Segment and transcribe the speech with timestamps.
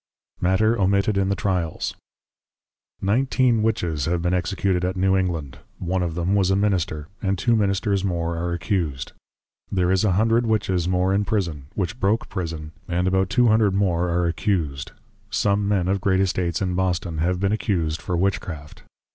[0.41, 1.93] _MATTER OMITTED IN THE TRIALS.
[3.03, 7.37] Nineteen Witches have been Executed at New England, one of them was a Minister, and
[7.37, 9.11] two Ministers more are Accus'd.
[9.71, 13.75] There is a hundred Witches more in Prison, which broke Prison, and about two Hundred
[13.75, 14.91] more are Accus'd,
[15.29, 18.81] some Men of great Estates in Boston, have been accus'd for Witchcraft.